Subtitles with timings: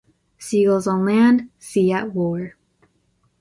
[0.39, 2.55] Seagulls on lands, sea at war.